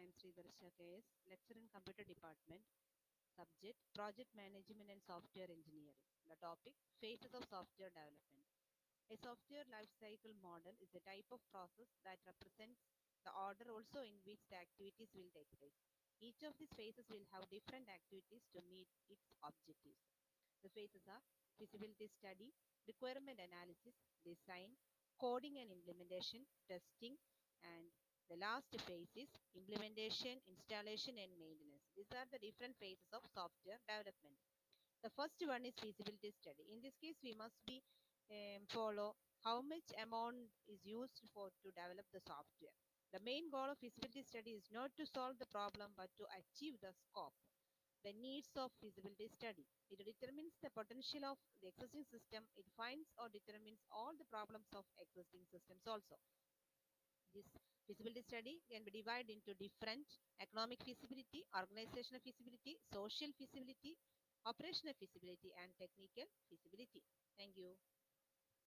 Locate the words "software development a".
7.44-9.16